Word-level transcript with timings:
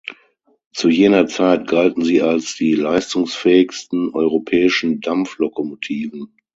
Zu 0.73 0.89
jener 0.89 1.27
Zeit 1.27 1.67
galten 1.67 2.03
sie 2.03 2.23
als 2.23 2.55
die 2.55 2.73
leistungsfähigsten 2.73 4.09
europäischen 4.15 4.99
Dampflokomotiven. 4.99 6.35